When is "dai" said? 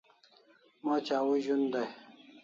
1.73-1.89